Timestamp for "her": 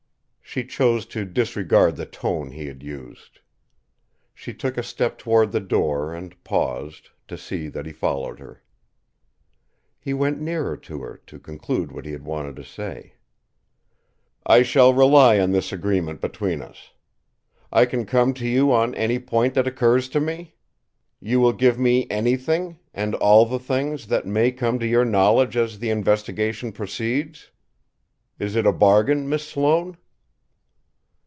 8.39-8.61, 11.03-11.21